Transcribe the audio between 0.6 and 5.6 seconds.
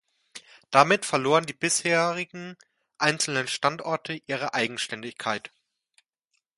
Damit verloren die bisherigen einzelnen Standorte ihre Eigenständigkeit.